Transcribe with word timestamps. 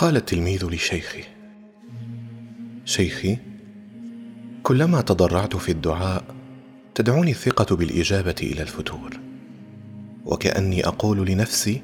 قال 0.00 0.16
التلميذ 0.16 0.66
لشيخه 0.66 1.22
شيخي 2.84 3.36
كلما 4.62 5.00
تضرعت 5.00 5.56
في 5.56 5.72
الدعاء 5.72 6.24
تدعوني 6.94 7.30
الثقة 7.30 7.76
بالإجابة 7.76 8.34
إلى 8.42 8.62
الفتور 8.62 9.20
وكأني 10.24 10.86
أقول 10.86 11.26
لنفسي 11.26 11.82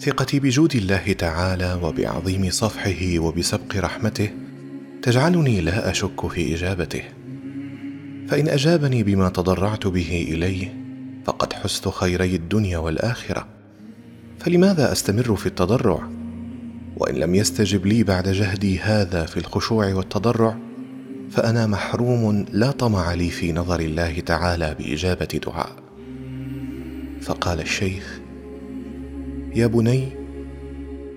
ثقتي 0.00 0.40
بجود 0.40 0.74
الله 0.74 1.12
تعالى 1.12 1.80
وبعظيم 1.82 2.50
صفحه 2.50 3.18
وبسبق 3.18 3.76
رحمته 3.76 4.30
تجعلني 5.02 5.60
لا 5.60 5.90
أشك 5.90 6.26
في 6.26 6.54
إجابته 6.54 7.02
فإن 8.28 8.48
أجابني 8.48 9.02
بما 9.02 9.28
تضرعت 9.28 9.86
به 9.86 10.26
إليه 10.28 10.76
فقد 11.24 11.52
حست 11.52 11.88
خيري 11.88 12.36
الدنيا 12.36 12.78
والآخرة 12.78 13.46
فلماذا 14.38 14.92
أستمر 14.92 15.36
في 15.36 15.46
التضرع؟ 15.46 16.13
وإن 16.96 17.14
لم 17.14 17.34
يستجب 17.34 17.86
لي 17.86 18.02
بعد 18.02 18.28
جهدي 18.28 18.78
هذا 18.78 19.26
في 19.26 19.36
الخشوع 19.36 19.94
والتضرع 19.94 20.58
فأنا 21.30 21.66
محروم 21.66 22.46
لا 22.52 22.70
طمع 22.70 23.14
لي 23.14 23.30
في 23.30 23.52
نظر 23.52 23.80
الله 23.80 24.20
تعالى 24.20 24.74
بإجابة 24.78 25.40
دعاء. 25.46 25.72
فقال 27.22 27.60
الشيخ 27.60 28.20
يا 29.54 29.66
بني 29.66 30.08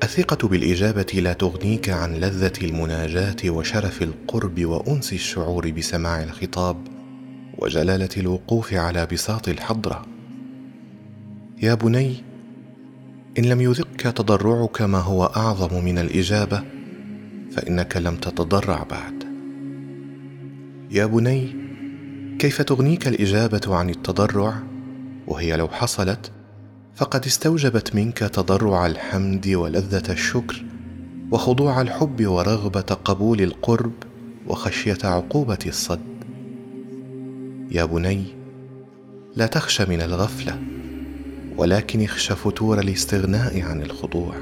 الثقة 0.04 0.48
بالإجابة 0.48 1.22
لا 1.22 1.34
تغنيك 1.34 1.90
عن 1.90 2.16
لذة 2.16 2.54
المناجاة 2.62 3.36
وشرف 3.50 4.02
القرب 4.02 4.66
وأنس 4.66 5.14
الشعور 5.14 5.72
بسماع 5.72 6.24
الخطاب 6.24 6.78
وجلالة 7.58 8.10
الوقوف 8.18 8.74
على 8.74 9.06
بساط 9.06 9.50
الحضرة. 9.50 10.06
يا 11.62 11.74
بني 11.74 12.24
إن 13.40 13.46
لم 13.46 13.62
يذقك 13.62 14.02
تضرعك 14.02 14.82
ما 14.82 14.98
هو 14.98 15.24
أعظم 15.26 15.86
من 15.86 15.98
الإجابة 15.98 16.64
فإنك 17.52 17.98
لم 17.98 18.16
تتضرع 18.16 18.84
بعد. 18.84 19.24
يا 20.92 21.06
بني 21.06 21.56
كيف 22.40 22.62
تغنيك 22.62 23.08
الإجابة 23.08 23.76
عن 23.76 23.90
التضرع؟ 23.90 24.64
وهي 25.28 25.58
لو 25.58 25.68
حصلت 25.68 26.32
فقد 26.96 27.26
استوجبت 27.26 27.96
منك 27.96 28.18
تضرع 28.18 28.86
الحمد 28.86 29.48
ولذة 29.48 30.12
الشكر 30.12 30.66
وخضوع 31.32 31.82
الحب 31.82 32.28
ورغبة 32.28 32.82
قبول 32.82 33.42
القرب 33.42 33.94
وخشية 34.48 34.98
عقوبة 35.04 35.60
الصد. 35.66 36.18
يا 37.72 37.86
بني 37.86 38.24
لا 39.36 39.46
تخش 39.48 39.82
من 39.82 40.02
الغفلة. 40.02 40.60
ولكن 41.58 42.04
اخش 42.04 42.32
فتور 42.32 42.80
الاستغناء 42.80 43.62
عن 43.62 43.82
الخضوع. 43.82 44.36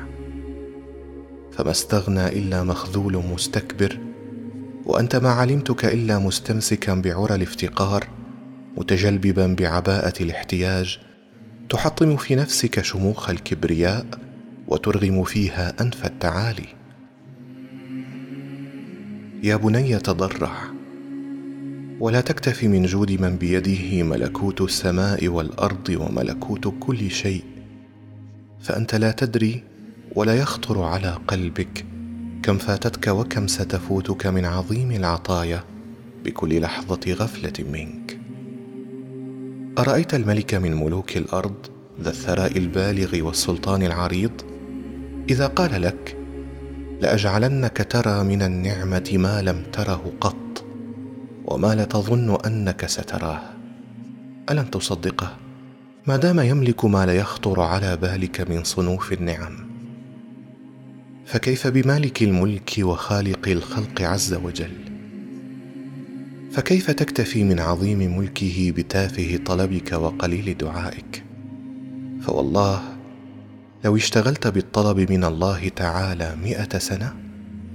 فما 1.52 1.72
استغنى 1.72 2.28
إلا 2.28 2.64
مخذول 2.64 3.24
مستكبر 3.34 4.00
وأنت 4.86 5.16
ما 5.16 5.30
علمتك 5.30 5.86
إلا 5.86 6.20
مستمسكا 6.20 6.94
بعرى 6.94 7.36
الافتقار 7.36 8.08
متجلببا 8.78 9.56
بعباءة 9.60 10.24
الاحتياج 10.24 11.00
تحطم 11.70 12.18
في 12.18 12.36
نفسك 12.36 12.82
شموخ 12.82 13.30
الكبرياء 13.30 14.06
وترغم 14.68 15.24
فيها 15.24 15.82
أنف 15.82 16.06
التعالي. 16.06 16.68
يا 19.44 19.56
بني 19.56 20.00
تضرع 20.00 20.75
ولا 22.00 22.22
تكتف 22.22 22.64
من 22.64 22.86
جود 22.86 23.12
من 23.22 23.36
بيده 23.36 24.04
ملكوت 24.04 24.62
السماء 24.62 25.28
والأرض 25.28 25.90
وملكوت 25.90 26.74
كل 26.80 27.12
شيء. 27.12 27.44
فأنت 28.62 28.96
لا 28.96 29.12
تدري 29.12 29.64
ولا 30.16 30.36
يخطر 30.36 30.84
على 30.84 31.18
قلبك 31.28 31.86
كم 32.44 32.58
فاتتك 32.58 33.08
وكم 33.08 33.48
ستفوتك 33.48 34.28
من 34.28 34.46
عظيم 34.46 34.92
العطايا 34.92 35.64
بكل 36.26 36.62
لحظة 36.62 37.14
غفلة 37.14 37.66
منك. 37.72 38.20
أرأيت 39.78 40.14
الملك 40.14 40.54
من 40.54 40.74
ملوك 40.74 41.18
الأرض 41.18 41.56
ذا 42.02 42.10
الثراء 42.10 42.58
البالغ 42.58 43.26
والسلطان 43.26 43.84
العريض؟ 43.84 44.32
إذا 45.30 45.48
قال 45.48 45.82
لك 45.82 46.18
لأجعلنك 47.02 47.88
ترى 47.90 48.24
من 48.24 48.42
النعمة 48.42 49.12
ما 49.14 49.42
لم 49.42 49.64
تره 49.74 50.14
قط. 50.22 50.45
وما 51.48 51.76
لا 51.76 51.86
تظن 51.86 52.38
أنك 52.46 52.86
ستراه. 52.86 53.42
ألن 54.50 54.72
تصدقه؟ 54.72 55.38
ما 56.08 56.18
دام 56.18 56.40
يملك 56.40 56.86
ما 56.86 57.06
لا 57.06 57.14
يخطر 57.14 57.62
على 57.62 57.98
بالك 57.98 58.50
من 58.50 58.64
صنوف 58.64 59.14
النعم. 59.14 59.56
فكيف 61.26 61.68
بمالك 61.68 62.24
الملك 62.24 62.74
وخالق 62.80 63.48
الخلق 63.48 64.02
عز 64.02 64.34
وجل؟ 64.34 64.72
فكيف 66.52 66.92
تكتفي 66.92 67.44
من 67.44 67.60
عظيم 67.60 68.18
ملكه 68.18 68.74
بتافه 68.78 69.40
طلبك 69.46 69.94
وقليل 69.94 70.58
دعائك؟ 70.58 71.24
فوالله 72.22 72.82
لو 73.86 73.96
اشتغلت 73.96 74.48
بالطلب 74.48 75.12
من 75.12 75.24
الله 75.24 75.70
تعالى 75.70 76.36
مئة 76.44 76.78
سنة 76.78 77.16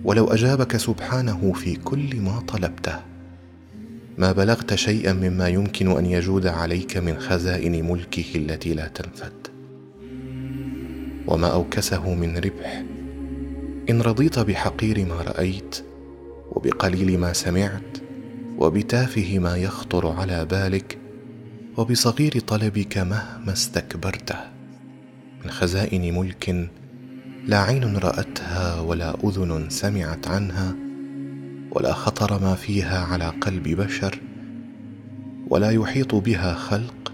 ولو 0.04 0.26
أجابك 0.26 0.76
سبحانه 0.76 1.52
في 1.52 1.74
كل 1.76 2.20
ما 2.20 2.40
طلبته 2.40 3.09
ما 4.18 4.32
بلغت 4.32 4.74
شيئا 4.74 5.12
مما 5.12 5.48
يمكن 5.48 5.98
أن 5.98 6.06
يجود 6.06 6.46
عليك 6.46 6.96
من 6.96 7.18
خزائن 7.18 7.90
ملكه 7.90 8.24
التي 8.34 8.74
لا 8.74 8.88
تنفد. 8.88 9.32
وما 11.26 11.48
أوكسه 11.48 12.14
من 12.14 12.36
ربح. 12.38 12.84
إن 13.90 14.02
رضيت 14.02 14.38
بحقير 14.38 15.06
ما 15.06 15.22
رأيت 15.22 15.84
وبقليل 16.50 17.18
ما 17.18 17.32
سمعت 17.32 17.98
وبتافه 18.58 19.38
ما 19.38 19.56
يخطر 19.56 20.06
على 20.06 20.44
بالك 20.44 20.98
وبصغير 21.76 22.40
طلبك 22.40 22.98
مهما 22.98 23.52
استكبرته. 23.52 24.36
من 25.44 25.50
خزائن 25.50 26.18
ملك 26.18 26.70
لا 27.46 27.58
عين 27.58 27.96
رأتها 27.96 28.80
ولا 28.80 29.16
أذن 29.24 29.70
سمعت 29.70 30.28
عنها 30.28 30.89
ولا 31.70 31.92
خطر 31.92 32.42
ما 32.42 32.54
فيها 32.54 33.04
على 33.04 33.32
قلب 33.40 33.68
بشر 33.68 34.20
ولا 35.48 35.70
يحيط 35.70 36.14
بها 36.14 36.54
خلق 36.54 37.12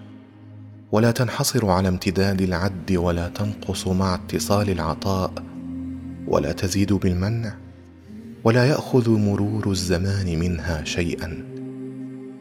ولا 0.92 1.10
تنحصر 1.10 1.70
على 1.70 1.88
امتداد 1.88 2.42
العد 2.42 2.92
ولا 2.92 3.28
تنقص 3.28 3.88
مع 3.88 4.14
اتصال 4.14 4.70
العطاء 4.70 5.32
ولا 6.26 6.52
تزيد 6.52 6.92
بالمنع 6.92 7.54
ولا 8.44 8.66
يأخذ 8.66 9.10
مرور 9.10 9.70
الزمان 9.70 10.38
منها 10.38 10.84
شيئا 10.84 11.44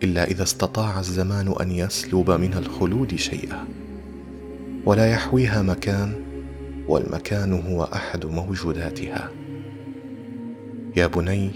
إلا 0.03 0.23
إذا 0.23 0.43
استطاع 0.43 0.99
الزمان 0.99 1.55
أن 1.61 1.71
يسلب 1.71 2.31
من 2.31 2.53
الخلود 2.53 3.15
شيئا. 3.15 3.65
ولا 4.85 5.11
يحويها 5.11 5.61
مكان 5.61 6.13
والمكان 6.87 7.53
هو 7.53 7.83
أحد 7.83 8.25
موجوداتها. 8.25 9.31
يا 10.97 11.07
بني 11.07 11.51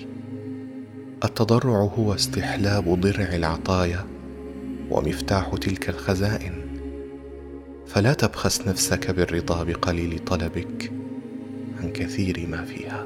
التضرع 1.23 1.89
هو 1.97 2.13
استحلاب 2.13 2.99
ضرع 3.01 3.35
العطايا 3.35 4.05
ومفتاح 4.91 5.55
تلك 5.61 5.89
الخزائن. 5.89 6.53
فلا 7.87 8.13
تبخس 8.13 8.67
نفسك 8.67 9.11
بالرضا 9.11 9.63
بقليل 9.63 10.19
طلبك 10.19 10.91
عن 11.81 11.91
كثير 11.93 12.47
ما 12.49 12.65
فيها. 12.65 13.05